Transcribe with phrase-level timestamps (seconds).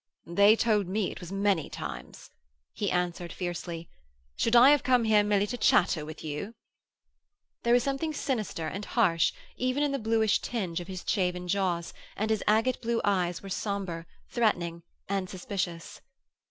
[0.25, 2.31] 'They told me it was many times,'
[2.73, 3.87] he answered fiercely.
[4.35, 6.55] 'Should I have come here merely to chatter with you?'
[7.61, 11.93] There was something sinister and harsh even in the bluish tinge of his shaven jaws,
[12.17, 16.01] and his agate blue eyes were sombre, threatening and suspicious.